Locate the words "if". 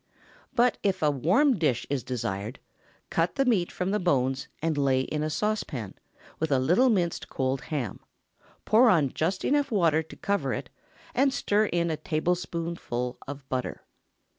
0.81-1.03